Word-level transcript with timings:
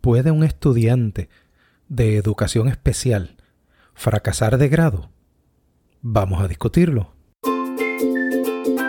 ¿Puede 0.00 0.30
un 0.30 0.44
estudiante 0.44 1.28
de 1.88 2.16
educación 2.16 2.68
especial 2.68 3.36
fracasar 3.92 4.56
de 4.56 4.70
grado? 4.70 5.10
Vamos 6.00 6.42
a 6.42 6.48
discutirlo. 6.48 7.12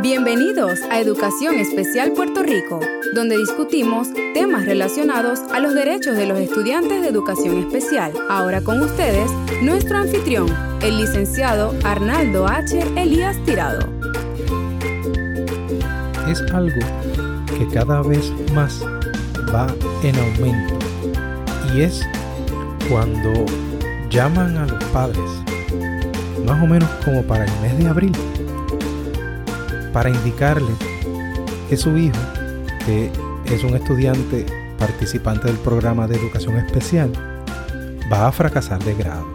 Bienvenidos 0.00 0.80
a 0.90 1.00
Educación 1.00 1.56
Especial 1.56 2.12
Puerto 2.12 2.42
Rico, 2.42 2.80
donde 3.14 3.36
discutimos 3.36 4.08
temas 4.32 4.64
relacionados 4.64 5.40
a 5.52 5.60
los 5.60 5.74
derechos 5.74 6.16
de 6.16 6.26
los 6.26 6.38
estudiantes 6.38 7.02
de 7.02 7.08
educación 7.08 7.58
especial. 7.58 8.14
Ahora 8.30 8.62
con 8.62 8.80
ustedes, 8.80 9.30
nuestro 9.62 9.98
anfitrión, 9.98 10.48
el 10.80 10.96
licenciado 10.96 11.74
Arnaldo 11.84 12.46
H. 12.46 12.80
Elías 12.96 13.36
Tirado. 13.44 13.92
Es 16.30 16.40
algo 16.52 16.80
que 17.58 17.68
cada 17.68 18.00
vez 18.00 18.32
más 18.54 18.82
va 19.54 19.66
en 20.02 20.16
aumento 20.18 20.83
y 21.74 21.82
es 21.82 22.06
cuando 22.88 23.32
llaman 24.08 24.56
a 24.56 24.66
los 24.66 24.82
padres, 24.84 25.18
más 26.46 26.62
o 26.62 26.66
menos 26.66 26.88
como 27.04 27.22
para 27.22 27.44
el 27.44 27.60
mes 27.60 27.78
de 27.78 27.88
abril, 27.88 28.12
para 29.92 30.10
indicarles 30.10 30.76
que 31.68 31.76
su 31.76 31.96
hijo, 31.98 32.18
que 32.86 33.10
es 33.46 33.64
un 33.64 33.74
estudiante 33.74 34.46
participante 34.78 35.48
del 35.48 35.56
programa 35.56 36.06
de 36.06 36.16
educación 36.16 36.56
especial, 36.58 37.10
va 38.12 38.28
a 38.28 38.32
fracasar 38.32 38.82
de 38.84 38.94
grado. 38.94 39.26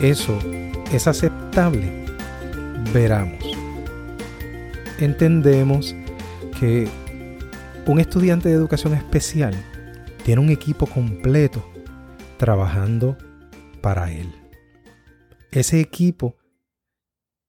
¿Eso 0.00 0.38
es 0.92 1.08
aceptable? 1.08 2.04
Veramos. 2.92 3.44
Entendemos 4.98 5.94
que 6.60 6.88
un 7.86 7.98
estudiante 7.98 8.48
de 8.48 8.54
educación 8.54 8.94
especial 8.94 9.54
tiene 10.26 10.42
un 10.42 10.50
equipo 10.50 10.88
completo 10.88 11.64
trabajando 12.36 13.16
para 13.80 14.10
él. 14.10 14.34
Ese 15.52 15.78
equipo 15.78 16.36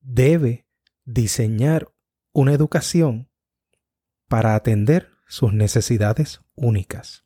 debe 0.00 0.68
diseñar 1.06 1.90
una 2.34 2.52
educación 2.52 3.30
para 4.28 4.54
atender 4.54 5.08
sus 5.26 5.54
necesidades 5.54 6.42
únicas. 6.54 7.24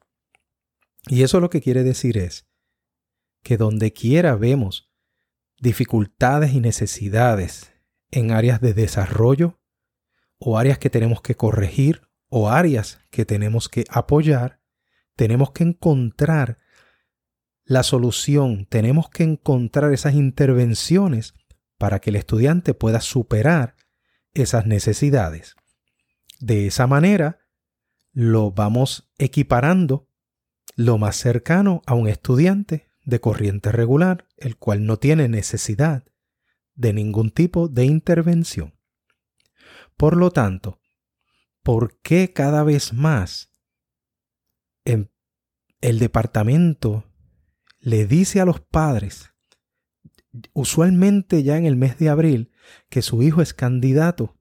Y 1.09 1.25
eso 1.25 1.41
lo 1.41 1.51
que 1.51 1.61
quiere 1.61 1.83
decir 1.83 2.17
es 2.17 2.47
que 3.43 3.57
donde 3.57 3.93
quiera 3.93 4.37
vemos 4.37 4.93
dificultades 5.59 6.53
y 6.53 6.61
necesidades 6.61 7.73
en 8.13 8.31
áreas 8.31 8.61
de 8.61 8.73
desarrollo 8.73 9.59
o 10.39 10.59
áreas 10.59 10.79
que 10.79 10.91
tenemos 10.91 11.23
que 11.23 11.35
corregir 11.35 12.03
o 12.29 12.51
áreas 12.51 13.01
que 13.11 13.25
tenemos 13.25 13.69
que 13.69 13.85
apoyar, 13.91 14.60
tenemos 15.21 15.51
que 15.51 15.65
encontrar 15.65 16.57
la 17.67 17.83
solución, 17.83 18.65
tenemos 18.65 19.11
que 19.11 19.23
encontrar 19.23 19.93
esas 19.93 20.15
intervenciones 20.15 21.35
para 21.77 21.99
que 21.99 22.09
el 22.09 22.17
estudiante 22.17 22.73
pueda 22.73 23.03
superar 23.03 23.77
esas 24.33 24.65
necesidades. 24.65 25.57
De 26.39 26.67
esa 26.67 26.87
manera, 26.87 27.41
lo 28.13 28.53
vamos 28.53 29.13
equiparando 29.19 30.09
lo 30.75 30.97
más 30.97 31.17
cercano 31.17 31.83
a 31.85 31.93
un 31.93 32.09
estudiante 32.09 32.89
de 33.05 33.21
corriente 33.21 33.73
regular, 33.73 34.27
el 34.39 34.57
cual 34.57 34.87
no 34.87 34.97
tiene 34.97 35.29
necesidad 35.29 36.05
de 36.77 36.95
ningún 36.95 37.31
tipo 37.31 37.69
de 37.69 37.85
intervención. 37.85 38.73
Por 39.99 40.17
lo 40.17 40.31
tanto, 40.31 40.81
¿por 41.63 42.01
qué 42.01 42.33
cada 42.33 42.63
vez 42.63 42.95
más 42.95 43.50
el 44.85 45.99
departamento 45.99 47.05
le 47.81 48.07
dice 48.07 48.41
a 48.41 48.45
los 48.45 48.61
padres, 48.61 49.33
usualmente 50.53 51.43
ya 51.43 51.57
en 51.57 51.67
el 51.67 51.77
mes 51.77 51.99
de 51.99 52.09
abril, 52.09 52.53
que 52.89 53.03
su 53.03 53.23
hijo 53.23 53.43
es 53.43 53.55
candidato 53.55 54.37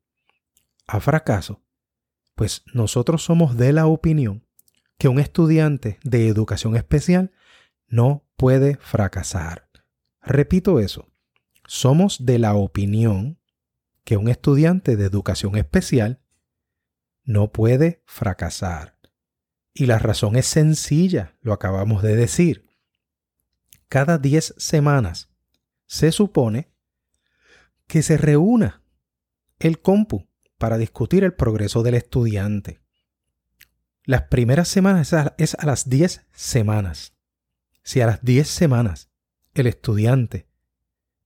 a 0.88 1.00
fracaso, 1.00 1.64
pues 2.36 2.64
nosotros 2.74 3.24
somos 3.24 3.58
de 3.58 3.74
la 3.74 3.88
opinión 3.88 4.48
que 4.98 5.08
un 5.08 5.20
estudiante 5.20 6.00
de 6.04 6.28
educación 6.28 6.76
especial 6.76 7.32
no 7.88 8.28
puede 8.36 8.76
fracasar. 8.78 9.70
Repito 10.22 10.80
eso, 10.80 11.10
somos 11.66 12.26
de 12.26 12.40
la 12.40 12.54
opinión 12.56 13.40
que 14.04 14.18
un 14.18 14.28
estudiante 14.28 14.98
de 14.98 15.06
educación 15.06 15.56
especial 15.56 16.22
no 17.24 17.52
puede 17.52 18.04
fracasar. 18.06 18.99
Y 19.74 19.86
la 19.86 20.00
razón 20.00 20.36
es 20.36 20.48
sencilla, 20.48 21.38
lo 21.42 21.54
acabamos 21.54 22.02
de 22.04 22.16
decir. 22.16 22.70
Cada 23.88 24.18
10 24.18 24.56
semanas 24.58 25.30
se 25.86 26.12
supone 26.12 26.72
que 27.88 28.04
se 28.04 28.18
reúna 28.18 28.84
el 29.58 29.82
compu 29.82 30.30
para 30.58 30.78
discutir 30.78 31.24
el 31.24 31.34
progreso 31.34 31.82
del 31.82 31.96
estudiante. 31.96 32.82
Las 34.04 34.24
primeras 34.24 34.68
semanas 34.68 35.14
es 35.38 35.56
a, 35.56 35.66
las 35.66 35.90
10 35.90 36.26
semanas. 36.32 37.14
Si 37.84 38.02
a 38.02 38.06
las 38.06 38.24
10 38.24 38.48
semanas 38.48 39.10
el 39.54 39.68
estudiante 39.68 40.48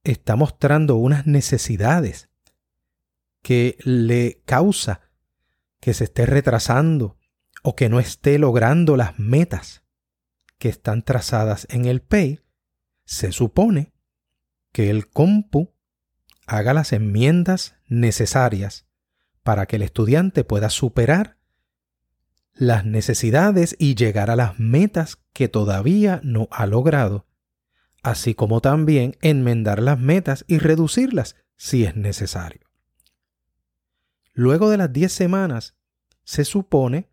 está 0.04 0.36
mostrando 0.36 0.96
unas 0.96 1.26
necesidades 1.26 2.30
que 3.42 3.78
le 3.84 4.42
causa 4.46 5.02
que 5.80 5.94
se 5.94 6.06
esté 6.06 6.26
retrasando 6.26 7.18
o 7.64 7.76
que 7.76 7.90
no 7.90 8.00
esté 8.00 8.38
logrando 8.38 8.96
las 8.96 9.18
metas 9.18 9.84
que 10.60 10.70
están 10.70 11.02
trazadas 11.02 11.66
en 11.70 11.86
el 11.86 12.02
PEI, 12.02 12.42
se 13.06 13.32
supone 13.32 13.94
que 14.72 14.90
el 14.90 15.10
compu 15.10 15.74
haga 16.46 16.74
las 16.74 16.94
enmiendas 16.94 17.76
necesarias 17.88 18.86
para 19.44 19.66
que 19.66 19.78
el 19.78 19.82
estudiante 19.82 20.44
pueda 20.44 20.70
superar 20.70 21.38
las 22.54 22.86
necesidades 22.86 23.76
y 23.80 23.96
llegar 23.96 24.30
a 24.30 24.36
las 24.36 24.60
metas 24.60 25.18
que 25.34 25.48
todavía 25.48 26.20
no 26.24 26.48
ha 26.52 26.68
logrado, 26.68 27.26
así 28.04 28.36
como 28.36 28.62
también 28.62 29.18
enmendar 29.22 29.82
las 29.82 30.00
metas 30.00 30.46
y 30.48 30.60
reducirlas 30.60 31.36
si 31.56 31.86
es 31.86 31.96
necesario. 31.96 32.68
Luego 34.34 34.70
de 34.70 34.78
las 34.78 34.92
10 34.92 35.12
semanas, 35.12 35.76
se 36.24 36.46
supone 36.46 37.13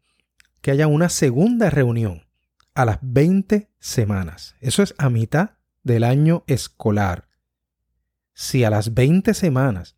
que 0.60 0.70
haya 0.70 0.86
una 0.86 1.08
segunda 1.08 1.70
reunión 1.70 2.26
a 2.74 2.84
las 2.84 2.98
20 3.02 3.70
semanas. 3.78 4.56
Eso 4.60 4.82
es 4.82 4.94
a 4.98 5.10
mitad 5.10 5.52
del 5.82 6.04
año 6.04 6.44
escolar. 6.46 7.28
Si 8.34 8.64
a 8.64 8.70
las 8.70 8.94
20 8.94 9.34
semanas 9.34 9.96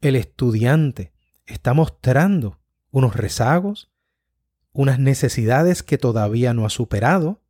el 0.00 0.16
estudiante 0.16 1.12
está 1.46 1.74
mostrando 1.74 2.60
unos 2.90 3.16
rezagos, 3.16 3.90
unas 4.72 4.98
necesidades 4.98 5.82
que 5.82 5.98
todavía 5.98 6.52
no 6.52 6.66
ha 6.66 6.70
superado, 6.70 7.42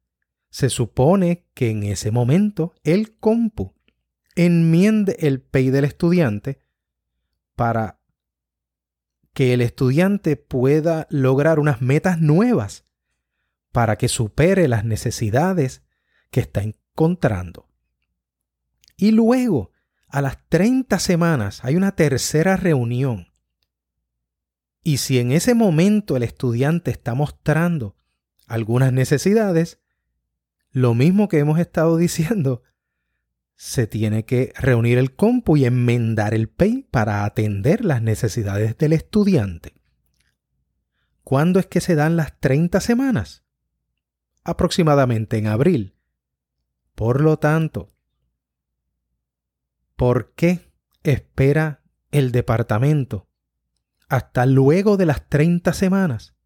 se 0.51 0.71
supone 0.71 1.47
que 1.55 1.71
en 1.71 1.83
ese 1.83 2.11
momento 2.11 2.75
el 2.85 3.17
compu 3.19 3.75
enmiende 4.37 5.17
el 5.21 5.41
PEI 5.41 5.71
del 5.71 5.85
estudiante 5.85 6.61
para 7.57 7.96
que 9.37 9.53
el 9.53 9.61
estudiante 9.61 10.37
pueda 10.37 11.07
lograr 11.11 11.59
unas 11.59 11.83
metas 11.83 12.23
nuevas 12.23 12.87
para 13.71 13.97
que 13.99 14.09
supere 14.09 14.67
las 14.67 14.87
necesidades 14.87 15.83
que 16.31 16.41
está 16.41 16.63
encontrando. 16.63 17.69
Y 18.97 19.11
luego, 19.11 19.73
a 20.09 20.23
las 20.23 20.39
30 20.49 20.99
semanas, 21.01 21.63
hay 21.67 21.77
una 21.77 21.95
tercera 21.95 22.57
reunión. 22.57 23.31
Y 24.83 24.97
si 24.97 25.19
en 25.19 25.33
ese 25.33 25.53
momento 25.53 26.17
el 26.17 26.23
estudiante 26.23 26.91
está 26.91 27.13
mostrando 27.13 27.95
algunas 28.47 28.91
necesidades, 28.91 29.81
lo 30.71 30.95
mismo 30.95 31.29
que 31.29 31.41
hemos 31.41 31.59
estado 31.59 31.97
diciendo, 31.99 32.63
se 33.57 33.87
tiene 33.87 34.27
que 34.27 34.53
reunir 34.57 34.99
el 34.99 35.17
compu 35.17 35.57
y 35.57 35.65
enmendar 35.65 36.35
el 36.35 36.49
PEI 36.49 36.87
para 36.91 37.25
atender 37.25 37.85
las 37.85 38.03
necesidades 38.03 38.77
del 38.77 38.93
estudiante. 38.93 39.75
¿Cuándo 41.25 41.59
es 41.59 41.67
que 41.67 41.81
se 41.81 41.95
dan 41.95 42.17
las 42.17 42.39
30 42.39 42.81
semanas? 42.81 43.45
Aproximadamente 44.45 45.39
en 45.39 45.47
abril. 45.47 45.97
Por 46.95 47.21
lo 47.21 47.39
tanto, 47.39 47.93
¿por 49.97 50.35
qué 50.35 50.71
espera 51.03 51.83
el 52.11 52.33
departamento 52.33 53.27
hasta 54.09 54.47
luego 54.47 54.97
de 54.97 55.07
las 55.07 55.29
30 55.29 55.73
semanas 55.73 56.37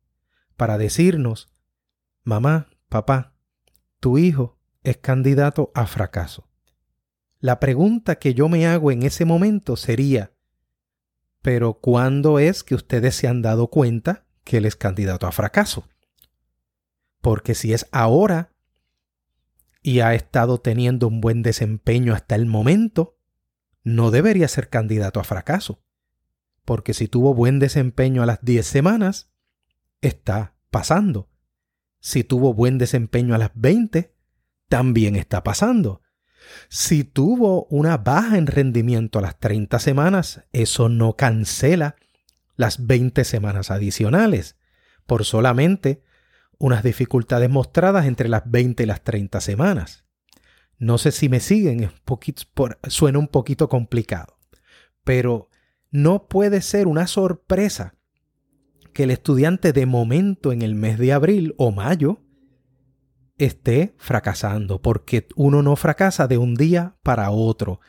para 0.56 0.78
decirnos, 0.78 1.52
mamá, 2.22 2.68
papá, 2.88 3.34
tu 3.98 4.16
hijo 4.16 4.58
es 4.82 4.96
candidato 4.96 5.72
a 5.74 5.86
fracaso? 5.86 6.49
La 7.40 7.58
pregunta 7.58 8.16
que 8.16 8.34
yo 8.34 8.50
me 8.50 8.66
hago 8.66 8.92
en 8.92 9.02
ese 9.02 9.24
momento 9.24 9.76
sería, 9.76 10.32
pero 11.40 11.74
¿cuándo 11.74 12.38
es 12.38 12.62
que 12.62 12.74
ustedes 12.74 13.14
se 13.14 13.28
han 13.28 13.40
dado 13.40 13.68
cuenta 13.68 14.26
que 14.44 14.58
él 14.58 14.66
es 14.66 14.76
candidato 14.76 15.26
a 15.26 15.32
fracaso? 15.32 15.88
Porque 17.22 17.54
si 17.54 17.72
es 17.72 17.86
ahora 17.92 18.52
y 19.82 20.00
ha 20.00 20.14
estado 20.14 20.60
teniendo 20.60 21.08
un 21.08 21.22
buen 21.22 21.42
desempeño 21.42 22.12
hasta 22.12 22.34
el 22.34 22.44
momento, 22.44 23.16
no 23.84 24.10
debería 24.10 24.46
ser 24.46 24.68
candidato 24.68 25.18
a 25.18 25.24
fracaso. 25.24 25.82
Porque 26.66 26.92
si 26.92 27.08
tuvo 27.08 27.32
buen 27.32 27.58
desempeño 27.58 28.22
a 28.22 28.26
las 28.26 28.42
10 28.42 28.66
semanas, 28.66 29.30
está 30.02 30.56
pasando. 30.70 31.30
Si 32.00 32.22
tuvo 32.22 32.52
buen 32.52 32.76
desempeño 32.76 33.34
a 33.34 33.38
las 33.38 33.52
20, 33.54 34.14
también 34.68 35.16
está 35.16 35.42
pasando. 35.42 36.02
Si 36.68 37.04
tuvo 37.04 37.66
una 37.66 37.98
baja 37.98 38.38
en 38.38 38.46
rendimiento 38.46 39.18
a 39.18 39.22
las 39.22 39.38
30 39.38 39.78
semanas, 39.78 40.42
eso 40.52 40.88
no 40.88 41.16
cancela 41.16 41.96
las 42.56 42.86
20 42.86 43.24
semanas 43.24 43.70
adicionales 43.70 44.56
por 45.06 45.24
solamente 45.24 46.02
unas 46.58 46.82
dificultades 46.82 47.48
mostradas 47.48 48.06
entre 48.06 48.28
las 48.28 48.42
20 48.50 48.82
y 48.82 48.86
las 48.86 49.02
30 49.02 49.40
semanas. 49.40 50.04
No 50.78 50.98
sé 50.98 51.10
si 51.12 51.28
me 51.28 51.40
siguen, 51.40 51.90
suena 52.88 53.18
un 53.18 53.28
poquito 53.28 53.68
complicado, 53.68 54.38
pero 55.04 55.48
no 55.90 56.28
puede 56.28 56.62
ser 56.62 56.86
una 56.86 57.06
sorpresa 57.06 57.94
que 58.92 59.04
el 59.04 59.10
estudiante 59.10 59.72
de 59.72 59.86
momento 59.86 60.52
en 60.52 60.62
el 60.62 60.74
mes 60.74 60.98
de 60.98 61.12
abril 61.12 61.54
o 61.58 61.70
mayo 61.70 62.20
esté 63.44 63.94
fracasando, 63.98 64.82
porque 64.82 65.28
uno 65.34 65.62
no 65.62 65.76
fracasa 65.76 66.26
de 66.26 66.38
un 66.38 66.54
día 66.54 66.96
para 67.02 67.30
otro. 67.30 67.80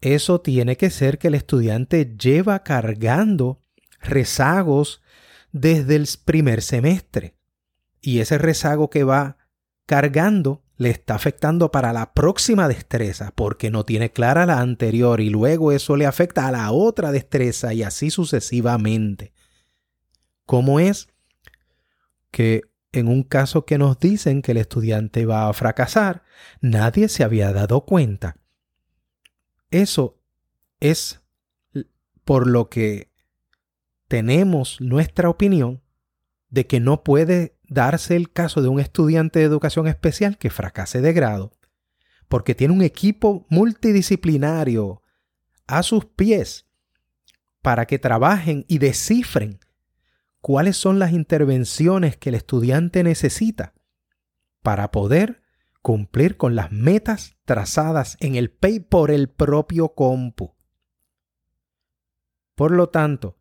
Eso 0.00 0.40
tiene 0.40 0.76
que 0.76 0.90
ser 0.90 1.18
que 1.18 1.28
el 1.28 1.34
estudiante 1.34 2.16
lleva 2.18 2.62
cargando 2.62 3.60
rezagos 4.00 5.02
desde 5.52 5.96
el 5.96 6.06
primer 6.24 6.62
semestre. 6.62 7.36
Y 8.00 8.20
ese 8.20 8.38
rezago 8.38 8.90
que 8.90 9.04
va 9.04 9.38
cargando 9.86 10.62
le 10.76 10.90
está 10.90 11.14
afectando 11.14 11.70
para 11.70 11.92
la 11.92 12.12
próxima 12.12 12.68
destreza 12.68 13.32
porque 13.34 13.70
no 13.70 13.84
tiene 13.84 14.10
clara 14.10 14.44
la 14.44 14.60
anterior 14.60 15.20
y 15.20 15.30
luego 15.30 15.72
eso 15.72 15.96
le 15.96 16.06
afecta 16.06 16.46
a 16.46 16.52
la 16.52 16.70
otra 16.70 17.12
destreza 17.12 17.72
y 17.72 17.82
así 17.82 18.10
sucesivamente. 18.10 19.32
¿Cómo 20.44 20.78
es 20.78 21.08
que 22.30 22.62
en 22.96 23.08
un 23.08 23.22
caso 23.22 23.66
que 23.66 23.76
nos 23.76 24.00
dicen 24.00 24.40
que 24.40 24.52
el 24.52 24.58
estudiante 24.58 25.26
va 25.26 25.48
a 25.48 25.52
fracasar, 25.52 26.22
nadie 26.62 27.08
se 27.08 27.24
había 27.24 27.52
dado 27.52 27.84
cuenta? 27.84 28.36
Eso 29.70 30.18
es 30.80 31.20
por 32.24 32.46
lo 32.46 32.70
que 32.70 33.12
tenemos 34.08 34.80
nuestra 34.80 35.28
opinión 35.28 35.82
de 36.48 36.66
que 36.66 36.80
no 36.80 37.04
puede 37.04 37.58
darse 37.68 38.16
el 38.16 38.32
caso 38.32 38.62
de 38.62 38.68
un 38.68 38.80
estudiante 38.80 39.40
de 39.40 39.44
educación 39.44 39.86
especial 39.88 40.38
que 40.38 40.48
fracase 40.48 41.02
de 41.02 41.12
grado, 41.12 41.52
porque 42.28 42.54
tiene 42.54 42.72
un 42.72 42.82
equipo 42.82 43.44
multidisciplinario 43.50 45.02
a 45.66 45.82
sus 45.82 46.06
pies 46.06 46.66
para 47.60 47.86
que 47.86 47.98
trabajen 47.98 48.64
y 48.68 48.78
descifren 48.78 49.58
cuáles 50.46 50.76
son 50.76 51.00
las 51.00 51.10
intervenciones 51.10 52.16
que 52.16 52.28
el 52.28 52.36
estudiante 52.36 53.02
necesita 53.02 53.74
para 54.62 54.92
poder 54.92 55.42
cumplir 55.82 56.36
con 56.36 56.54
las 56.54 56.70
metas 56.70 57.34
trazadas 57.44 58.16
en 58.20 58.36
el 58.36 58.52
PEI 58.52 58.78
por 58.78 59.10
el 59.10 59.28
propio 59.28 59.88
compu. 59.88 60.54
Por 62.54 62.70
lo 62.70 62.90
tanto, 62.90 63.40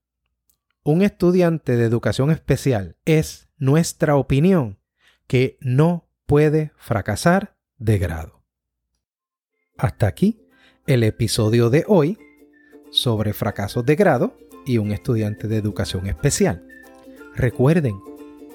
un 0.82 1.04
estudiante 1.04 1.78
de 1.78 1.86
educación 1.86 2.32
especial 2.32 2.98
es 3.06 3.50
nuestra 3.60 4.16
opinión 4.16 4.80
que 5.28 5.60
no 5.62 6.10
puede 6.26 6.72
fracasar 6.76 7.56
de 7.78 8.00
grado. 8.00 8.42
Hasta 9.78 10.08
aquí 10.08 10.42
el 10.88 11.04
episodio 11.04 11.70
de 11.70 11.86
hoy 11.88 12.18
sobre 12.90 13.34
fracasos 13.34 13.86
de 13.86 13.96
grado 13.96 14.36
y 14.66 14.80
un 14.80 14.92
estudiante 14.92 15.48
de 15.48 15.58
educación 15.58 16.08
especial. 16.08 16.66
Recuerden, 17.36 18.02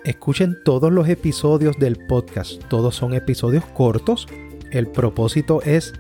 escuchen 0.05 0.57
todos 0.65 0.91
los 0.91 1.07
episodios 1.07 1.79
del 1.79 1.99
podcast, 2.07 2.63
todos 2.69 2.95
son 2.95 3.13
episodios 3.13 3.65
cortos. 3.67 4.27
El 4.71 4.87
propósito 4.87 5.61
es 5.63 5.93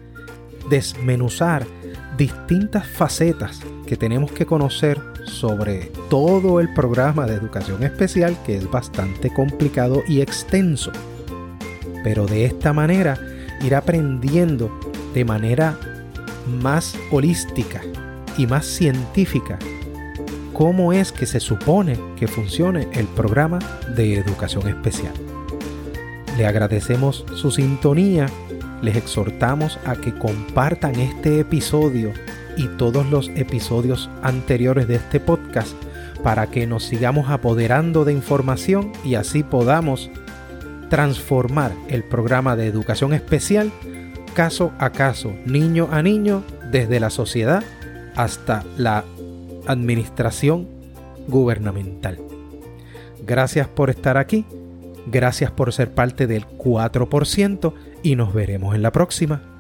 desmenuzar 0.71 1.67
distintas 2.17 2.87
facetas 2.87 3.61
que 3.87 3.99
tenemos 3.99 4.32
que 4.32 4.47
conocer 4.47 4.99
sobre 5.27 5.93
todo 6.09 6.59
el 6.59 6.73
programa 6.73 7.27
de 7.27 7.35
educación 7.35 7.82
especial 7.82 8.35
que 8.47 8.56
es 8.56 8.71
bastante 8.71 9.31
complicado 9.33 10.03
y 10.09 10.23
extenso. 10.23 10.91
Pero 12.03 12.26
de 12.26 12.47
esta 12.47 12.73
manera 12.73 13.19
ir 13.62 13.75
aprendiendo 13.75 14.71
de 15.12 15.26
manera 15.26 15.79
más 16.62 16.97
holística 17.11 17.83
y 18.38 18.47
más 18.47 18.65
científica 18.65 19.59
cómo 20.61 20.93
es 20.93 21.11
que 21.11 21.25
se 21.25 21.41
supone 21.41 21.99
que 22.19 22.29
funcione 22.29 22.87
el 22.93 23.07
programa 23.07 23.61
de 23.97 24.19
educación 24.19 24.69
especial. 24.69 25.15
Le 26.37 26.45
agradecemos 26.45 27.25
su 27.35 27.51
sintonía, 27.51 28.27
les 28.83 28.95
exhortamos 28.95 29.79
a 29.87 29.97
que 29.97 30.12
compartan 30.12 30.97
este 30.97 31.41
episodio 31.41 32.12
y 32.59 32.67
todos 32.77 33.09
los 33.09 33.31
episodios 33.37 34.11
anteriores 34.23 34.87
de 34.87 34.97
este 34.97 35.19
podcast 35.19 35.73
para 36.23 36.49
que 36.49 36.67
nos 36.67 36.85
sigamos 36.85 37.31
apoderando 37.31 38.05
de 38.05 38.12
información 38.12 38.93
y 39.03 39.15
así 39.15 39.43
podamos 39.43 40.11
transformar 40.91 41.73
el 41.89 42.05
programa 42.05 42.55
de 42.55 42.67
educación 42.67 43.15
especial 43.15 43.73
caso 44.35 44.73
a 44.79 44.91
caso, 44.91 45.33
niño 45.47 45.89
a 45.91 46.03
niño, 46.03 46.45
desde 46.71 47.01
la 47.01 47.09
sociedad 47.09 47.65
hasta 48.15 48.62
la 48.77 49.07
administración 49.67 50.69
gubernamental. 51.29 52.19
Gracias 53.27 53.69
por 53.69 53.91
estar 53.91 54.17
aquí, 54.17 54.45
gracias 55.07 55.51
por 55.51 55.73
ser 55.73 55.93
parte 55.93 56.27
del 56.27 56.47
4% 56.47 57.75
y 58.03 58.17
nos 58.17 58.35
veremos 58.35 58.75
en 58.75 58.83
la 58.83 58.93
próxima. 58.93 59.60